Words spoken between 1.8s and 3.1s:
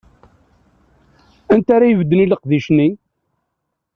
ibedden i leqdic-nni?